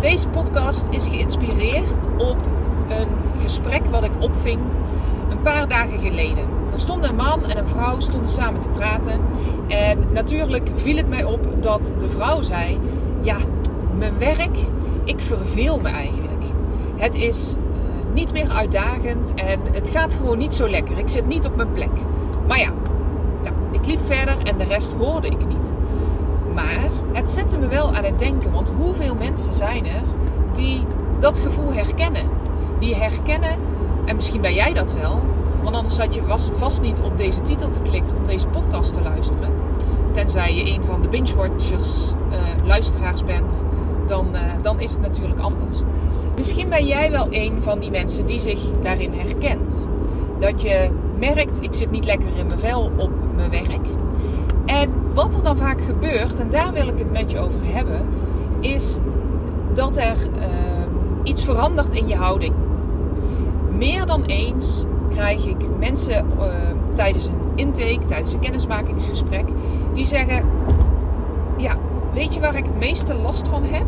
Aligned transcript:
Deze 0.00 0.28
podcast 0.28 0.86
is 0.90 1.08
geïnspireerd 1.08 2.06
op 2.18 2.36
een 2.88 3.08
gesprek 3.42 3.86
wat 3.86 4.04
ik 4.04 4.10
opving 4.20 4.60
een 5.30 5.42
paar 5.42 5.68
dagen 5.68 5.98
geleden. 5.98 6.44
Er 6.72 6.80
stonden 6.80 7.10
een 7.10 7.16
man 7.16 7.44
en 7.44 7.58
een 7.58 7.68
vrouw 7.68 8.00
stonden 8.00 8.30
samen 8.30 8.60
te 8.60 8.68
praten. 8.68 9.20
En 9.68 10.06
natuurlijk 10.12 10.70
viel 10.74 10.96
het 10.96 11.08
mij 11.08 11.24
op 11.24 11.62
dat 11.62 11.92
de 11.98 12.08
vrouw 12.08 12.42
zei: 12.42 12.78
Ja, 13.20 13.36
mijn 13.98 14.18
werk, 14.18 14.56
ik 15.04 15.20
verveel 15.20 15.80
me 15.80 15.88
eigenlijk. 15.88 16.42
Het 16.96 17.14
is 17.14 17.54
uh, 17.58 18.14
niet 18.14 18.32
meer 18.32 18.48
uitdagend 18.48 19.34
en 19.34 19.60
het 19.72 19.88
gaat 19.88 20.14
gewoon 20.14 20.38
niet 20.38 20.54
zo 20.54 20.68
lekker. 20.68 20.98
Ik 20.98 21.08
zit 21.08 21.26
niet 21.26 21.46
op 21.46 21.56
mijn 21.56 21.72
plek. 21.72 21.92
Maar 22.46 22.58
ja, 22.58 22.72
ja, 23.42 23.52
ik 23.70 23.86
liep 23.86 24.04
verder 24.04 24.38
en 24.42 24.56
de 24.56 24.64
rest 24.64 24.92
hoorde 24.92 25.28
ik 25.28 25.46
niet. 25.46 25.74
Maar 26.54 26.88
het 27.12 27.30
zette 27.30 27.58
me 27.58 27.68
wel 27.68 27.94
aan 27.94 28.04
het 28.04 28.18
denken. 28.18 28.52
Want 28.52 28.72
hoeveel 28.76 29.14
mensen 29.14 29.54
zijn 29.54 29.86
er 29.86 30.02
die 30.52 30.86
dat 31.18 31.38
gevoel 31.38 31.72
herkennen? 31.72 32.28
Die 32.78 32.94
herkennen, 32.94 33.56
en 34.04 34.16
misschien 34.16 34.40
ben 34.40 34.54
jij 34.54 34.72
dat 34.72 34.94
wel. 34.94 35.20
Want 35.62 35.76
anders 35.76 35.98
had 35.98 36.14
je 36.14 36.22
vast 36.52 36.80
niet 36.80 37.00
op 37.00 37.16
deze 37.16 37.42
titel 37.42 37.70
geklikt 37.72 38.14
om 38.14 38.26
deze 38.26 38.46
podcast 38.46 38.92
te 38.92 39.02
luisteren. 39.02 39.52
Tenzij 40.12 40.54
je 40.54 40.72
een 40.72 40.84
van 40.84 41.02
de 41.02 41.08
binge-watchers, 41.08 42.12
uh, 42.30 42.36
luisteraars 42.64 43.24
bent. 43.24 43.64
Dan, 44.06 44.26
uh, 44.32 44.40
dan 44.62 44.80
is 44.80 44.90
het 44.90 45.00
natuurlijk 45.00 45.40
anders. 45.40 45.82
Misschien 46.36 46.68
ben 46.68 46.86
jij 46.86 47.10
wel 47.10 47.26
een 47.30 47.62
van 47.62 47.78
die 47.78 47.90
mensen 47.90 48.26
die 48.26 48.38
zich 48.38 48.60
daarin 48.82 49.12
herkent. 49.12 49.86
Dat 50.38 50.62
je 50.62 50.90
merkt, 51.18 51.62
ik 51.62 51.74
zit 51.74 51.90
niet 51.90 52.04
lekker 52.04 52.36
in 52.36 52.46
mijn 52.46 52.58
vel 52.58 52.90
op 52.96 53.10
mijn 53.36 53.50
werk. 53.50 53.86
En 54.70 54.90
wat 55.14 55.34
er 55.34 55.42
dan 55.42 55.56
vaak 55.56 55.80
gebeurt, 55.80 56.38
en 56.38 56.50
daar 56.50 56.72
wil 56.72 56.88
ik 56.88 56.98
het 56.98 57.12
met 57.12 57.30
je 57.30 57.38
over 57.38 57.60
hebben, 57.62 58.06
is 58.60 58.98
dat 59.74 59.96
er 59.96 60.16
uh, 60.38 60.44
iets 61.22 61.44
verandert 61.44 61.94
in 61.94 62.08
je 62.08 62.14
houding. 62.14 62.54
Meer 63.70 64.06
dan 64.06 64.22
eens 64.22 64.84
krijg 65.08 65.46
ik 65.46 65.56
mensen 65.78 66.26
uh, 66.38 66.44
tijdens 66.92 67.26
een 67.26 67.40
intake, 67.54 68.04
tijdens 68.06 68.32
een 68.32 68.40
kennismakingsgesprek, 68.40 69.48
die 69.92 70.06
zeggen: 70.06 70.44
Ja, 71.56 71.76
weet 72.12 72.34
je 72.34 72.40
waar 72.40 72.56
ik 72.56 72.64
het 72.64 72.78
meeste 72.78 73.14
last 73.14 73.48
van 73.48 73.62
heb? 73.64 73.86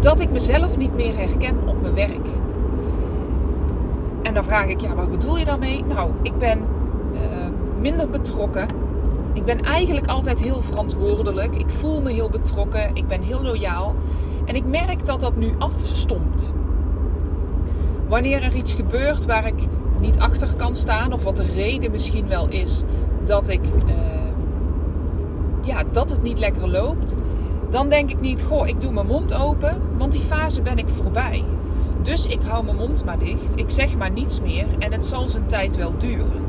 Dat 0.00 0.20
ik 0.20 0.30
mezelf 0.30 0.76
niet 0.76 0.94
meer 0.94 1.16
herken 1.16 1.56
op 1.66 1.82
mijn 1.82 1.94
werk. 1.94 2.26
En 4.22 4.34
dan 4.34 4.44
vraag 4.44 4.66
ik: 4.66 4.80
Ja, 4.80 4.94
wat 4.94 5.10
bedoel 5.10 5.38
je 5.38 5.44
daarmee? 5.44 5.84
Nou, 5.84 6.10
ik 6.22 6.38
ben 6.38 6.58
uh, 7.12 7.20
minder 7.80 8.10
betrokken 8.10 8.75
ik 9.36 9.44
ben 9.44 9.60
eigenlijk 9.60 10.06
altijd 10.06 10.40
heel 10.40 10.60
verantwoordelijk. 10.60 11.54
Ik 11.54 11.70
voel 11.70 12.02
me 12.02 12.12
heel 12.12 12.28
betrokken. 12.28 12.94
Ik 12.94 13.06
ben 13.06 13.22
heel 13.22 13.42
loyaal. 13.42 13.94
En 14.44 14.54
ik 14.54 14.64
merk 14.64 15.06
dat 15.06 15.20
dat 15.20 15.36
nu 15.36 15.54
afstomt. 15.58 16.52
Wanneer 18.08 18.42
er 18.42 18.54
iets 18.54 18.74
gebeurt 18.74 19.26
waar 19.26 19.46
ik 19.46 19.66
niet 20.00 20.18
achter 20.18 20.56
kan 20.56 20.76
staan, 20.76 21.12
of 21.12 21.22
wat 21.22 21.36
de 21.36 21.46
reden 21.54 21.90
misschien 21.90 22.28
wel 22.28 22.48
is 22.48 22.82
dat 23.24 23.48
ik 23.48 23.64
uh, 23.86 23.94
ja, 25.62 25.82
dat 25.92 26.10
het 26.10 26.22
niet 26.22 26.38
lekker 26.38 26.68
loopt, 26.68 27.14
dan 27.70 27.88
denk 27.88 28.10
ik 28.10 28.20
niet, 28.20 28.42
goh, 28.42 28.68
ik 28.68 28.80
doe 28.80 28.92
mijn 28.92 29.06
mond 29.06 29.34
open, 29.34 29.80
want 29.98 30.12
die 30.12 30.20
fase 30.20 30.62
ben 30.62 30.78
ik 30.78 30.88
voorbij. 30.88 31.44
Dus 32.02 32.26
ik 32.26 32.42
hou 32.42 32.64
mijn 32.64 32.76
mond 32.76 33.04
maar 33.04 33.18
dicht, 33.18 33.58
ik 33.58 33.70
zeg 33.70 33.96
maar 33.96 34.10
niets 34.10 34.40
meer 34.40 34.66
en 34.78 34.92
het 34.92 35.06
zal 35.06 35.28
zijn 35.28 35.46
tijd 35.46 35.76
wel 35.76 35.98
duren. 35.98 36.45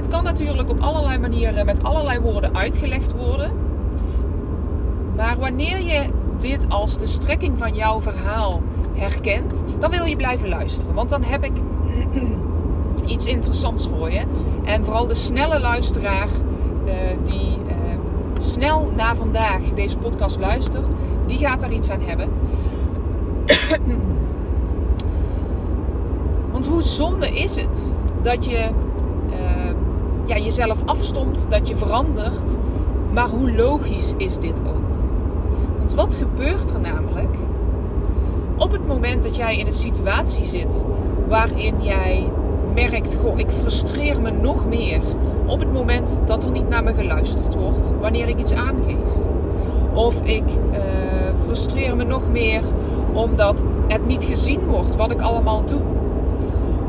Het 0.00 0.08
kan 0.08 0.24
natuurlijk 0.24 0.70
op 0.70 0.80
allerlei 0.80 1.18
manieren 1.18 1.66
met 1.66 1.82
allerlei 1.82 2.20
woorden 2.20 2.56
uitgelegd 2.56 3.12
worden. 3.12 3.50
Maar 5.16 5.38
wanneer 5.38 5.80
je 5.80 6.02
dit 6.38 6.66
als 6.68 6.98
de 6.98 7.06
strekking 7.06 7.58
van 7.58 7.74
jouw 7.74 8.00
verhaal 8.00 8.62
herkent, 8.94 9.64
dan 9.78 9.90
wil 9.90 10.04
je 10.04 10.16
blijven 10.16 10.48
luisteren. 10.48 10.94
Want 10.94 11.10
dan 11.10 11.22
heb 11.22 11.44
ik 11.44 11.52
iets 13.12 13.26
interessants 13.26 13.88
voor 13.88 14.10
je. 14.10 14.20
En 14.64 14.84
vooral 14.84 15.06
de 15.06 15.14
snelle 15.14 15.60
luisteraar 15.60 16.28
uh, 16.84 16.92
die 17.24 17.58
uh, 17.66 17.74
snel 18.38 18.90
na 18.96 19.14
vandaag 19.14 19.60
deze 19.74 19.98
podcast 19.98 20.38
luistert, 20.38 20.94
die 21.26 21.38
gaat 21.38 21.60
daar 21.60 21.72
iets 21.72 21.90
aan 21.90 22.02
hebben. 22.02 22.28
Want 26.52 26.66
hoe 26.66 26.82
zonde 26.82 27.28
is 27.28 27.56
het 27.56 27.92
dat 28.22 28.44
je 28.44 28.70
ja, 30.30 30.38
jezelf 30.38 30.78
afstomt, 30.84 31.46
dat 31.48 31.68
je 31.68 31.76
verandert. 31.76 32.56
Maar 33.12 33.28
hoe 33.28 33.52
logisch 33.52 34.12
is 34.16 34.38
dit 34.38 34.60
ook? 34.60 34.88
Want 35.78 35.94
wat 35.94 36.14
gebeurt 36.14 36.70
er 36.70 36.80
namelijk 36.80 37.36
op 38.56 38.72
het 38.72 38.86
moment 38.86 39.22
dat 39.22 39.36
jij 39.36 39.58
in 39.58 39.66
een 39.66 39.72
situatie 39.72 40.44
zit 40.44 40.84
waarin 41.28 41.74
jij 41.82 42.30
merkt: 42.74 43.16
Goh, 43.22 43.38
ik 43.38 43.50
frustreer 43.50 44.20
me 44.20 44.30
nog 44.30 44.66
meer. 44.66 45.00
Op 45.46 45.58
het 45.58 45.72
moment 45.72 46.20
dat 46.24 46.44
er 46.44 46.50
niet 46.50 46.68
naar 46.68 46.84
me 46.84 46.94
geluisterd 46.94 47.54
wordt 47.54 47.90
wanneer 48.00 48.28
ik 48.28 48.38
iets 48.38 48.52
aangeef. 48.52 49.10
Of 49.94 50.22
ik 50.22 50.44
uh, 50.72 50.78
frustreer 51.44 51.96
me 51.96 52.04
nog 52.04 52.30
meer 52.30 52.62
omdat 53.12 53.62
het 53.88 54.06
niet 54.06 54.24
gezien 54.24 54.66
wordt 54.66 54.96
wat 54.96 55.10
ik 55.10 55.20
allemaal 55.20 55.64
doe. 55.64 55.82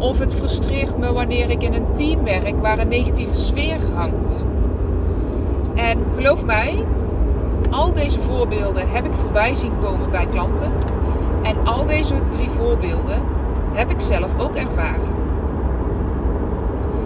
Of 0.01 0.19
het 0.19 0.35
frustreert 0.35 0.97
me 0.97 1.13
wanneer 1.13 1.49
ik 1.49 1.63
in 1.63 1.73
een 1.73 1.93
team 1.93 2.23
werk 2.23 2.59
waar 2.61 2.79
een 2.79 2.87
negatieve 2.87 3.37
sfeer 3.37 3.79
hangt. 3.95 4.43
En 5.75 6.05
geloof 6.13 6.45
mij, 6.45 6.85
al 7.69 7.93
deze 7.93 8.19
voorbeelden 8.19 8.89
heb 8.89 9.05
ik 9.05 9.13
voorbij 9.13 9.55
zien 9.55 9.77
komen 9.81 10.09
bij 10.11 10.25
klanten. 10.25 10.71
En 11.43 11.65
al 11.65 11.85
deze 11.85 12.15
drie 12.27 12.49
voorbeelden 12.49 13.21
heb 13.73 13.89
ik 13.89 13.99
zelf 13.99 14.39
ook 14.39 14.55
ervaren. 14.55 15.09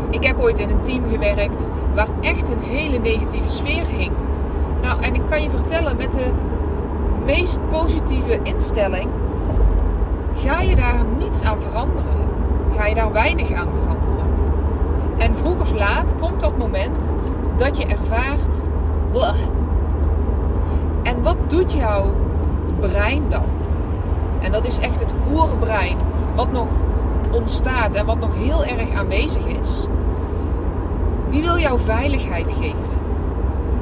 Ik 0.09 0.23
heb 0.23 0.39
ooit 0.39 0.59
in 0.59 0.69
een 0.69 0.81
team 0.81 1.05
gewerkt 1.05 1.69
waar 1.95 2.09
echt 2.21 2.49
een 2.49 2.61
hele 2.61 2.97
negatieve 2.97 3.49
sfeer 3.49 3.87
hing. 3.87 4.11
Nou, 4.81 5.01
en 5.01 5.15
ik 5.15 5.21
kan 5.29 5.41
je 5.41 5.49
vertellen, 5.49 5.97
met 5.97 6.11
de 6.11 6.31
meest 7.25 7.67
positieve 7.67 8.39
instelling 8.43 9.09
ga 10.35 10.61
je 10.61 10.75
daar 10.75 11.05
niets 11.19 11.43
aan 11.43 11.61
veranderen 11.61 12.25
ga 12.75 12.85
je 12.85 12.95
daar 12.95 13.11
weinig 13.11 13.53
aan 13.53 13.73
veranderen. 13.73 14.25
En 15.17 15.35
vroeg 15.35 15.59
of 15.59 15.73
laat 15.73 16.15
komt 16.19 16.41
dat 16.41 16.57
moment 16.57 17.13
dat 17.57 17.77
je 17.77 17.85
ervaart. 17.85 18.63
En 21.03 21.23
wat 21.23 21.37
doet 21.47 21.73
jouw 21.73 22.15
brein 22.79 23.29
dan? 23.29 23.43
En 24.41 24.51
dat 24.51 24.65
is 24.65 24.79
echt 24.79 24.99
het 24.99 25.13
oerbrein 25.31 25.97
wat 26.35 26.51
nog 26.51 26.67
ontstaat 27.31 27.95
en 27.95 28.05
wat 28.05 28.19
nog 28.19 28.35
heel 28.35 28.65
erg 28.65 28.91
aanwezig 28.91 29.45
is. 29.45 29.85
Die 31.29 31.41
wil 31.41 31.57
jou 31.57 31.79
veiligheid 31.79 32.51
geven. 32.51 33.03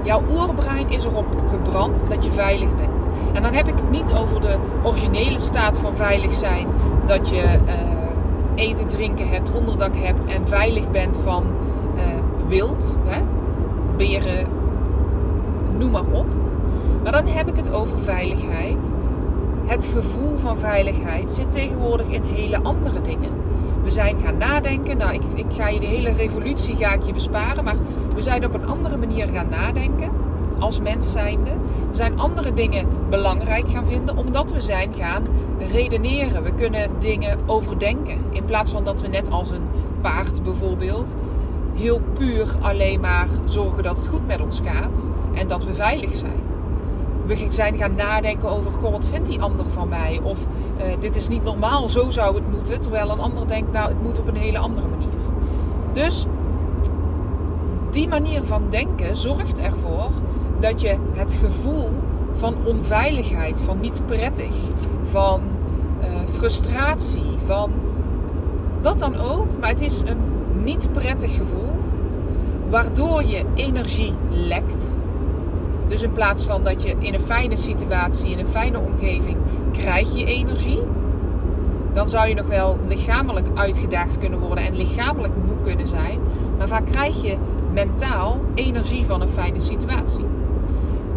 Jouw 0.04 0.22
oerbrein 0.32 0.90
is 0.90 1.06
erop 1.06 1.26
gebrand 1.50 2.06
dat 2.10 2.24
je 2.24 2.32
veilig 2.32 2.76
bent. 2.76 3.10
En 3.34 3.42
dan 3.42 3.54
heb 3.54 3.68
ik 3.68 3.76
het 3.76 3.90
niet 3.90 4.14
over 4.14 4.42
de 4.42 4.58
originele 4.84 5.40
staat 5.40 5.80
van 5.80 5.96
veilig 5.96 6.34
zijn. 6.34 6.68
Dat 7.06 7.30
je 7.30 7.36
uh, 7.36 7.74
eten, 8.56 8.88
drinken 8.88 9.30
hebt, 9.30 9.52
onderdak 9.52 9.96
hebt 9.96 10.26
en 10.26 10.48
veilig 10.48 10.92
bent 10.92 11.20
van 11.24 11.44
uh, 11.96 12.02
wild, 12.48 12.98
hè? 13.06 13.22
beren, 13.98 14.48
noem 15.78 15.92
maar 15.92 16.12
op. 16.12 16.26
Maar 17.04 17.12
dan 17.12 17.28
heb 17.28 17.48
ik 17.48 17.56
het 17.56 17.72
over 17.72 17.98
veiligheid. 17.98 18.94
Het 19.66 19.86
gevoel 19.86 20.38
van 20.38 20.60
veiligheid 20.60 21.32
zit 21.32 21.52
tegenwoordig 21.52 22.08
in 22.08 22.24
hele 22.24 22.62
andere 22.62 23.02
dingen. 23.02 23.32
We 23.84 23.90
zijn 23.90 24.20
gaan 24.20 24.38
nadenken. 24.38 24.98
Nou, 24.98 25.14
ik, 25.14 25.24
ik 25.36 25.46
ga 25.50 25.68
je 25.68 25.80
de 25.80 25.86
hele 25.86 26.12
revolutie 26.12 26.76
ga 26.76 26.94
ik 26.94 27.04
je 27.04 27.14
besparen. 27.14 27.64
Maar 27.64 27.76
we 28.16 28.22
zijn 28.22 28.46
op 28.46 28.54
een 28.54 28.66
andere 28.66 28.98
manier 28.98 29.28
gaan 29.28 29.50
nadenken. 29.50 30.10
Als 30.60 30.80
mens 30.82 31.12
zijnde. 31.12 31.52
We 31.90 31.96
zijn 31.96 32.20
andere 32.20 32.54
dingen 32.54 32.88
belangrijk 33.10 33.70
gaan 33.70 33.88
vinden. 33.88 34.18
Omdat 34.18 34.52
we 34.52 34.60
zijn 34.60 34.94
gaan 34.94 35.24
redeneren. 35.72 36.44
We 36.44 36.54
kunnen 36.54 36.90
dingen 37.00 37.38
overdenken. 37.46 38.18
In 38.30 38.46
plaats 38.46 38.72
van 38.72 38.84
dat 38.84 39.02
we 39.02 39.08
net 39.08 39.32
als 39.32 39.50
een 39.50 39.64
paard 40.02 40.44
bijvoorbeeld 40.44 41.16
heel 41.74 42.02
puur 42.14 42.56
alleen 42.62 43.00
maar 43.00 43.28
zorgen 43.46 43.84
dat 43.84 43.98
het 43.98 44.08
goed 44.08 44.28
met 44.28 44.42
ons 44.42 44.62
gaat. 44.66 45.10
en 45.34 45.48
dat 45.48 45.66
we 45.66 45.74
veilig 45.74 46.16
zijn. 46.16 46.42
We 47.26 47.46
zijn 47.50 47.78
gaan 47.78 47.96
nadenken 47.96 48.50
over, 48.50 48.72
goh, 48.72 48.92
wat 48.92 49.08
vindt 49.08 49.28
die 49.28 49.42
ander 49.42 49.70
van 49.70 49.90
mij? 49.90 50.20
Of 50.24 50.46
uh, 50.78 50.84
dit 51.00 51.16
is 51.16 51.28
niet 51.28 51.44
normaal, 51.44 51.90
zo 51.90 52.10
zou 52.10 52.36
het 52.36 52.52
moeten. 52.52 52.82
Terwijl 52.82 53.12
een 53.12 53.20
ander 53.20 53.48
denkt, 53.48 53.72
nou, 53.72 53.90
het 53.90 54.02
moet 54.02 54.20
op 54.20 54.28
een 54.28 54.36
hele 54.36 54.58
andere 54.58 54.88
manier. 54.88 55.10
Dus 55.94 56.26
die 57.90 58.08
manier 58.08 58.42
van 58.42 58.64
denken 58.70 59.18
zorgt 59.18 59.62
ervoor 59.62 60.10
dat 60.60 60.82
je 60.82 60.98
het 61.14 61.34
gevoel 61.34 61.90
van 62.34 62.56
onveiligheid, 62.66 63.62
van 63.62 63.80
niet 63.80 64.06
prettig, 64.06 64.56
van 65.02 65.42
uh, 66.02 66.08
frustratie, 66.26 67.38
van 67.46 67.72
wat 68.82 69.00
dan 69.00 69.16
ook, 69.20 69.48
maar 69.60 69.70
het 69.70 69.82
is 69.82 70.00
een 70.00 70.18
niet 70.64 70.90
prettig 70.92 71.36
gevoel, 71.36 71.76
waardoor 72.70 73.24
je 73.24 73.46
energie 73.56 74.14
lekt. 74.30 74.96
Dus 75.88 76.02
in 76.02 76.12
plaats 76.12 76.46
van 76.46 76.64
dat 76.64 76.84
je 76.84 76.96
in 77.00 77.14
een 77.14 77.20
fijne 77.20 77.56
situatie, 77.56 78.32
in 78.32 78.40
een 78.40 78.48
fijne 78.48 78.80
omgeving, 78.80 79.38
krijg 79.72 80.16
je 80.16 80.26
energie. 80.26 80.80
Dan 81.94 82.10
zou 82.10 82.28
je 82.28 82.36
nog 82.36 82.48
wel 82.48 82.78
lichamelijk 82.88 83.48
uitgedaagd 83.54 84.18
kunnen 84.18 84.40
worden 84.40 84.64
en 84.64 84.76
lichamelijk 84.76 85.34
moe 85.46 85.60
kunnen 85.62 85.88
zijn. 85.88 86.20
Maar 86.58 86.68
vaak 86.68 86.86
krijg 86.86 87.22
je 87.22 87.38
mentaal 87.74 88.42
energie 88.54 89.06
van 89.06 89.22
een 89.22 89.28
fijne 89.28 89.60
situatie. 89.60 90.26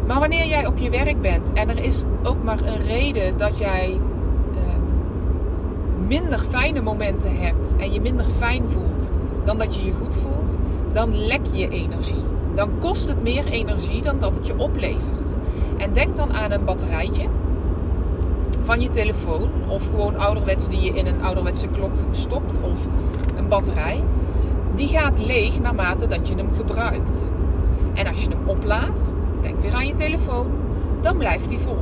Maar 0.07 0.21
wanneer 0.21 0.47
jij 0.47 0.67
op 0.67 0.79
je 0.79 0.91
werk 0.91 1.21
bent 1.21 1.53
en 1.53 1.69
er 1.69 1.79
is 1.79 2.05
ook 2.23 2.43
maar 2.43 2.61
een 2.65 2.81
reden 2.81 3.37
dat 3.37 3.59
jij 3.59 4.01
minder 6.07 6.39
fijne 6.39 6.83
momenten 6.83 7.37
hebt 7.39 7.77
en 7.77 7.93
je 7.93 8.01
minder 8.01 8.27
fijn 8.27 8.71
voelt 8.71 9.11
dan 9.45 9.59
dat 9.59 9.75
je 9.75 9.85
je 9.85 9.93
goed 9.93 10.17
voelt, 10.17 10.59
dan 10.93 11.27
lek 11.27 11.47
je 11.53 11.69
energie. 11.69 12.25
Dan 12.55 12.71
kost 12.79 13.09
het 13.09 13.23
meer 13.23 13.47
energie 13.47 14.03
dan 14.03 14.19
dat 14.19 14.35
het 14.35 14.47
je 14.47 14.59
oplevert. 14.59 15.35
En 15.77 15.93
denk 15.93 16.17
dan 16.17 16.33
aan 16.33 16.51
een 16.51 16.65
batterijtje 16.65 17.25
van 18.63 18.81
je 18.81 18.91
telefoon 18.91 19.51
of 19.69 19.85
gewoon 19.85 20.17
ouderwets 20.17 20.69
die 20.69 20.81
je 20.81 20.91
in 20.91 21.07
een 21.07 21.23
ouderwetse 21.23 21.69
klok 21.69 21.93
stopt 22.11 22.61
of 22.63 22.87
een 23.37 23.49
batterij. 23.49 24.03
Die 24.75 24.89
gaat 24.89 25.27
leeg 25.27 25.61
naarmate 25.61 26.07
dat 26.07 26.29
je 26.29 26.35
hem 26.35 26.51
gebruikt. 26.57 27.31
En 27.95 28.07
als 28.07 28.23
je 28.23 28.29
hem 28.29 28.49
oplaadt, 28.49 29.13
denk 29.47 29.61
weer 29.61 29.75
aan 29.75 29.87
je 29.87 29.95
telefoon, 29.95 30.47
dan 31.01 31.17
blijft 31.17 31.49
die 31.49 31.59
vol. 31.59 31.79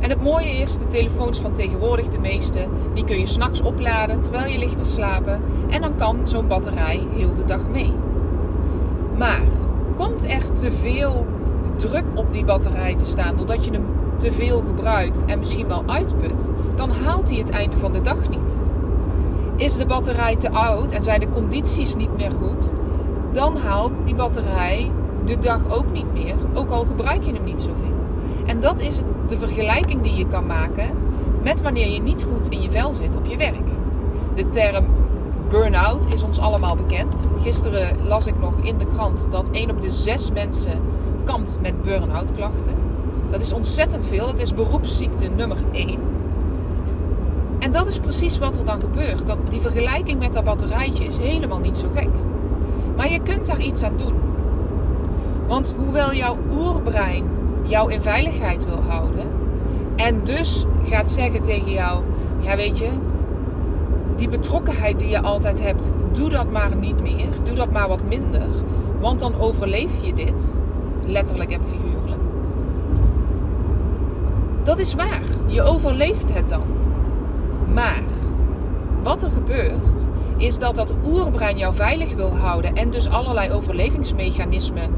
En 0.00 0.10
het 0.10 0.22
mooie 0.22 0.48
is, 0.50 0.78
de 0.78 0.86
telefoons 0.86 1.40
van 1.40 1.52
tegenwoordig, 1.52 2.08
de 2.08 2.18
meeste, 2.18 2.66
die 2.94 3.04
kun 3.04 3.18
je 3.18 3.26
s'nachts 3.26 3.60
opladen 3.60 4.20
terwijl 4.20 4.52
je 4.52 4.58
ligt 4.58 4.78
te 4.78 4.84
slapen. 4.84 5.40
En 5.68 5.80
dan 5.80 5.96
kan 5.96 6.20
zo'n 6.24 6.48
batterij 6.48 7.00
heel 7.14 7.34
de 7.34 7.44
dag 7.44 7.68
mee. 7.68 7.92
Maar 9.16 9.42
komt 9.94 10.30
er 10.30 10.52
te 10.52 10.72
veel 10.72 11.26
druk 11.76 12.04
op 12.14 12.32
die 12.32 12.44
batterij 12.44 12.94
te 12.94 13.04
staan 13.04 13.36
doordat 13.36 13.64
je 13.64 13.70
hem 13.70 13.84
te 14.16 14.32
veel 14.32 14.62
gebruikt 14.62 15.24
en 15.24 15.38
misschien 15.38 15.68
wel 15.68 15.82
uitput, 15.86 16.50
dan 16.76 16.90
haalt 16.90 17.28
hij 17.28 17.38
het 17.38 17.50
einde 17.50 17.76
van 17.76 17.92
de 17.92 18.00
dag 18.00 18.28
niet. 18.28 18.58
Is 19.56 19.76
de 19.76 19.86
batterij 19.86 20.36
te 20.36 20.50
oud 20.50 20.92
en 20.92 21.02
zijn 21.02 21.20
de 21.20 21.28
condities 21.28 21.94
niet 21.94 22.16
meer 22.16 22.30
goed, 22.30 22.72
dan 23.32 23.56
haalt 23.56 24.04
die 24.04 24.14
batterij 24.14 24.90
de 25.28 25.38
dag 25.38 25.60
ook 25.70 25.92
niet 25.92 26.12
meer, 26.12 26.34
ook 26.54 26.70
al 26.70 26.84
gebruik 26.84 27.24
je 27.24 27.32
hem 27.32 27.44
niet 27.44 27.60
zoveel. 27.60 27.96
En 28.46 28.60
dat 28.60 28.80
is 28.80 29.00
de 29.26 29.38
vergelijking 29.38 30.02
die 30.02 30.14
je 30.14 30.26
kan 30.26 30.46
maken 30.46 30.90
met 31.42 31.62
wanneer 31.62 31.90
je 31.90 32.00
niet 32.00 32.26
goed 32.30 32.48
in 32.48 32.62
je 32.62 32.70
vel 32.70 32.94
zit 32.94 33.16
op 33.16 33.26
je 33.26 33.36
werk. 33.36 33.68
De 34.34 34.48
term 34.48 34.86
burn-out 35.48 36.06
is 36.12 36.22
ons 36.22 36.38
allemaal 36.38 36.76
bekend. 36.76 37.28
Gisteren 37.42 37.96
las 38.06 38.26
ik 38.26 38.40
nog 38.40 38.54
in 38.62 38.78
de 38.78 38.86
krant 38.86 39.26
dat 39.30 39.50
1 39.50 39.70
op 39.70 39.80
de 39.80 39.90
6 39.90 40.32
mensen 40.32 40.80
kampt 41.24 41.58
met 41.60 41.82
burn-out 41.82 42.32
klachten. 42.32 42.74
Dat 43.30 43.40
is 43.40 43.52
ontzettend 43.52 44.06
veel. 44.06 44.28
Het 44.28 44.40
is 44.40 44.54
beroepsziekte 44.54 45.28
nummer 45.28 45.58
1. 45.72 45.98
En 47.58 47.72
dat 47.72 47.88
is 47.88 47.98
precies 47.98 48.38
wat 48.38 48.56
er 48.56 48.64
dan 48.64 48.80
gebeurt. 48.80 49.26
Dat, 49.26 49.38
die 49.48 49.60
vergelijking 49.60 50.18
met 50.18 50.32
dat 50.32 50.44
batterijtje 50.44 51.04
is 51.04 51.16
helemaal 51.16 51.58
niet 51.58 51.76
zo 51.76 51.86
gek. 51.94 52.10
Maar 52.96 53.10
je 53.10 53.20
kunt 53.22 53.46
daar 53.46 53.60
iets 53.60 53.82
aan 53.82 53.96
doen. 53.96 54.14
Want 55.48 55.74
hoewel 55.76 56.14
jouw 56.14 56.36
oerbrein 56.50 57.24
jou 57.62 57.92
in 57.92 58.02
veiligheid 58.02 58.64
wil 58.64 58.82
houden. 58.88 59.26
En 59.96 60.24
dus 60.24 60.64
gaat 60.84 61.10
zeggen 61.10 61.42
tegen 61.42 61.72
jou: 61.72 62.02
ja, 62.38 62.56
weet 62.56 62.78
je, 62.78 62.88
die 64.16 64.28
betrokkenheid 64.28 64.98
die 64.98 65.08
je 65.08 65.20
altijd 65.20 65.62
hebt, 65.62 65.90
doe 66.12 66.30
dat 66.30 66.50
maar 66.50 66.76
niet 66.76 67.02
meer. 67.02 67.28
Doe 67.42 67.54
dat 67.54 67.70
maar 67.70 67.88
wat 67.88 68.02
minder. 68.08 68.48
Want 69.00 69.20
dan 69.20 69.40
overleef 69.40 70.04
je 70.04 70.14
dit. 70.14 70.54
Letterlijk 71.04 71.50
en 71.50 71.64
figuurlijk. 71.64 72.22
Dat 74.62 74.78
is 74.78 74.94
waar. 74.94 75.22
Je 75.46 75.62
overleeft 75.62 76.34
het 76.34 76.48
dan. 76.48 76.62
Maar 77.74 78.02
wat 79.02 79.22
er 79.22 79.30
gebeurt, 79.30 80.08
is 80.36 80.58
dat 80.58 80.74
dat 80.74 80.94
oerbrein 81.04 81.58
jou 81.58 81.74
veilig 81.74 82.14
wil 82.14 82.36
houden 82.36 82.74
en 82.74 82.90
dus 82.90 83.08
allerlei 83.08 83.52
overlevingsmechanismen 83.52 84.90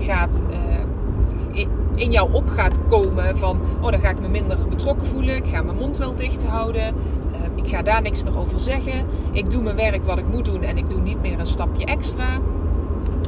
gaat, 0.00 0.42
uh, 0.50 1.66
in 1.94 2.10
jou 2.10 2.32
op 2.32 2.48
gaat 2.48 2.78
komen 2.88 3.36
van, 3.36 3.60
oh 3.80 3.90
dan 3.90 4.00
ga 4.00 4.08
ik 4.08 4.20
me 4.20 4.28
minder 4.28 4.58
betrokken 4.68 5.06
voelen, 5.06 5.36
ik 5.36 5.46
ga 5.46 5.62
mijn 5.62 5.76
mond 5.76 5.96
wel 5.96 6.14
dicht 6.14 6.44
houden, 6.44 6.82
uh, 6.84 7.38
ik 7.54 7.68
ga 7.68 7.82
daar 7.82 8.02
niks 8.02 8.22
meer 8.22 8.38
over 8.38 8.60
zeggen, 8.60 9.06
ik 9.32 9.50
doe 9.50 9.62
mijn 9.62 9.76
werk 9.76 10.04
wat 10.04 10.18
ik 10.18 10.28
moet 10.30 10.44
doen 10.44 10.62
en 10.62 10.78
ik 10.78 10.90
doe 10.90 11.00
niet 11.00 11.20
meer 11.20 11.38
een 11.38 11.46
stapje 11.46 11.84
extra. 11.84 12.38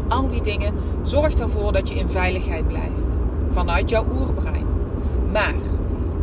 Al 0.09 0.29
die 0.29 0.43
dingen 0.43 0.75
zorgt 1.03 1.41
ervoor 1.41 1.73
dat 1.73 1.89
je 1.89 1.95
in 1.95 2.09
veiligheid 2.09 2.67
blijft 2.67 3.19
vanuit 3.49 3.91
jouw 3.91 4.05
oerbrein. 4.13 4.67
Maar 5.33 5.55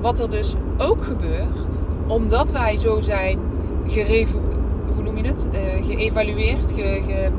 wat 0.02 0.20
er 0.20 0.30
dus 0.30 0.56
ook 0.78 1.04
gebeurt, 1.04 1.86
omdat 2.08 2.52
wij 2.52 2.78
zo 2.78 3.02
zijn 3.02 3.40
hoe 4.94 5.04
noem 5.04 5.18
je 5.18 5.24
het? 5.24 5.48
Uh, 5.54 5.86
geëvalueerd, 5.86 6.72
ge, 6.72 7.02
ge, 7.08 7.30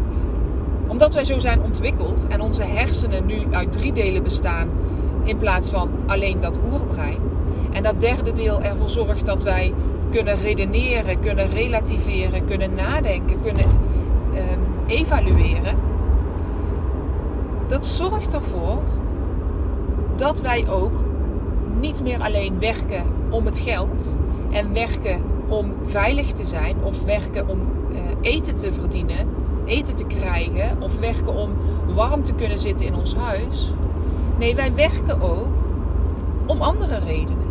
omdat 0.96 1.14
wij 1.14 1.24
zo 1.24 1.38
zijn 1.38 1.62
ontwikkeld 1.62 2.26
en 2.26 2.40
onze 2.40 2.62
hersenen 2.62 3.26
nu 3.26 3.42
uit 3.50 3.72
drie 3.72 3.92
delen 3.92 4.22
bestaan 4.22 4.68
in 5.24 5.36
plaats 5.36 5.68
van 5.68 5.90
alleen 6.06 6.40
dat 6.40 6.58
oerbrein. 6.70 7.18
En 7.72 7.82
dat 7.82 8.00
derde 8.00 8.32
deel 8.32 8.62
ervoor 8.62 8.88
zorgt 8.88 9.26
dat 9.26 9.42
wij 9.42 9.74
kunnen 10.10 10.36
redeneren, 10.36 11.20
kunnen 11.20 11.48
relativeren, 11.48 12.44
kunnen 12.44 12.74
nadenken, 12.74 13.40
kunnen 13.40 13.64
ehm, 14.34 14.60
evalueren. 14.86 15.76
Dat 17.66 17.86
zorgt 17.86 18.34
ervoor 18.34 18.82
dat 20.16 20.40
wij 20.40 20.68
ook 20.68 21.04
niet 21.80 22.02
meer 22.02 22.20
alleen 22.20 22.58
werken 22.58 23.04
om 23.30 23.44
het 23.44 23.58
geld 23.58 24.18
en 24.50 24.72
werken 24.72 25.22
om 25.48 25.72
veilig 25.84 26.32
te 26.32 26.44
zijn 26.44 26.76
of 26.84 27.04
werken 27.04 27.48
om 27.48 27.58
uh, 27.92 27.98
eten 28.20 28.56
te 28.56 28.72
verdienen, 28.72 29.28
eten 29.66 29.94
te 29.94 30.04
krijgen 30.04 30.82
of 30.82 30.98
werken 30.98 31.34
om 31.34 31.50
warm 31.94 32.22
te 32.22 32.34
kunnen 32.34 32.58
zitten 32.58 32.86
in 32.86 32.94
ons 32.94 33.14
huis. 33.14 33.72
Nee, 34.38 34.54
wij 34.54 34.74
werken 34.74 35.20
ook 35.20 35.48
om 36.46 36.60
andere 36.60 36.98
redenen. 36.98 37.44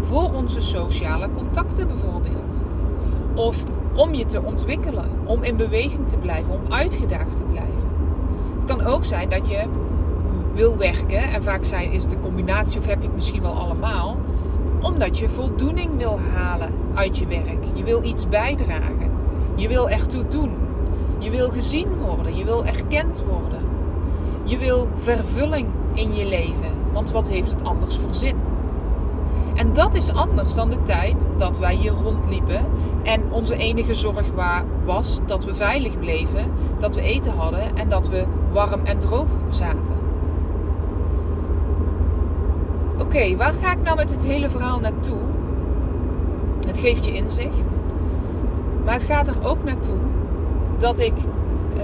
Voor 0.00 0.32
onze 0.32 0.60
sociale 0.60 1.28
contacten 1.36 1.86
bijvoorbeeld. 1.86 2.60
Of 3.34 3.64
om 3.94 4.14
je 4.14 4.24
te 4.24 4.42
ontwikkelen, 4.42 5.08
om 5.24 5.42
in 5.42 5.56
beweging 5.56 6.08
te 6.08 6.16
blijven, 6.16 6.52
om 6.52 6.72
uitgedaagd 6.72 7.36
te 7.36 7.44
blijven. 7.44 7.88
Het 8.54 8.64
kan 8.64 8.86
ook 8.86 9.04
zijn 9.04 9.28
dat 9.30 9.48
je 9.48 9.62
wil 10.54 10.76
werken, 10.76 11.32
en 11.32 11.42
vaak 11.42 11.64
zijn, 11.64 11.92
is 11.92 12.06
de 12.06 12.18
combinatie, 12.20 12.78
of 12.78 12.86
heb 12.86 12.98
je 13.00 13.06
het 13.06 13.14
misschien 13.14 13.42
wel 13.42 13.58
allemaal, 13.58 14.16
omdat 14.80 15.18
je 15.18 15.28
voldoening 15.28 15.96
wil 15.98 16.18
halen 16.34 16.72
uit 16.94 17.18
je 17.18 17.26
werk. 17.26 17.64
Je 17.74 17.82
wil 17.82 18.02
iets 18.02 18.28
bijdragen. 18.28 19.10
Je 19.54 19.68
wil 19.68 19.88
ertoe 19.88 20.28
doen. 20.28 20.50
Je 21.24 21.30
wil 21.30 21.50
gezien 21.50 21.88
worden. 21.98 22.36
Je 22.36 22.44
wil 22.44 22.64
erkend 22.64 23.24
worden. 23.28 23.60
Je 24.42 24.58
wil 24.58 24.88
vervulling 24.94 25.66
in 25.92 26.14
je 26.14 26.26
leven. 26.26 26.72
Want 26.92 27.10
wat 27.10 27.28
heeft 27.28 27.50
het 27.50 27.64
anders 27.64 27.96
voor 27.96 28.14
zin? 28.14 28.36
En 29.54 29.72
dat 29.72 29.94
is 29.94 30.12
anders 30.12 30.54
dan 30.54 30.70
de 30.70 30.82
tijd 30.82 31.28
dat 31.36 31.58
wij 31.58 31.74
hier 31.74 31.92
rondliepen 31.92 32.66
en 33.02 33.32
onze 33.32 33.56
enige 33.56 33.94
zorg 33.94 34.26
was 34.84 35.20
dat 35.26 35.44
we 35.44 35.54
veilig 35.54 35.98
bleven, 35.98 36.50
dat 36.78 36.94
we 36.94 37.00
eten 37.00 37.32
hadden 37.32 37.76
en 37.76 37.88
dat 37.88 38.08
we 38.08 38.24
warm 38.52 38.80
en 38.84 38.98
droog 38.98 39.28
zaten. 39.48 39.96
Oké, 42.98 43.36
waar 43.36 43.54
ga 43.62 43.72
ik 43.72 43.82
nou 43.82 43.96
met 43.96 44.10
het 44.10 44.24
hele 44.24 44.48
verhaal 44.48 44.80
naartoe? 44.80 45.20
Het 46.66 46.78
geeft 46.78 47.04
je 47.04 47.14
inzicht. 47.14 47.78
Maar 48.84 48.94
het 48.94 49.04
gaat 49.04 49.28
er 49.28 49.46
ook 49.46 49.64
naartoe 49.64 50.00
dat 50.78 50.98
ik 50.98 51.14
uh, 51.76 51.82